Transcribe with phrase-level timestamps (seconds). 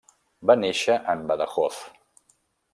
[0.51, 1.81] Va néixer en Badajoz.